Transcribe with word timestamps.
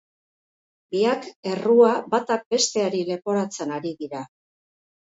Biak 0.95 1.27
errua 1.51 1.93
batak 2.15 2.49
besteari 2.57 3.05
leporatzen 3.13 3.79
ari 3.81 3.97
dira. 4.05 4.29